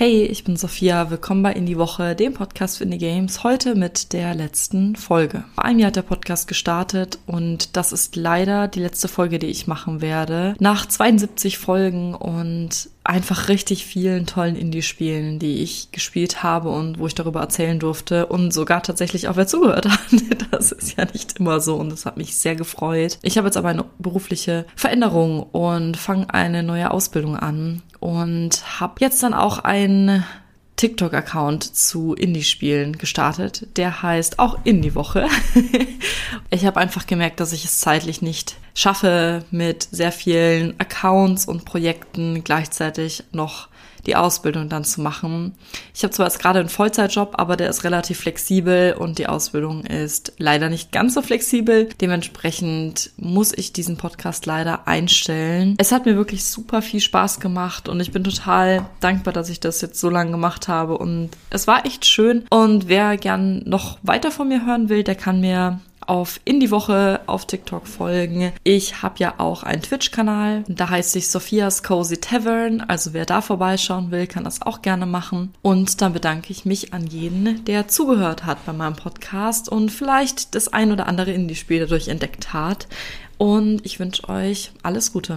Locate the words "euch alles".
84.28-85.12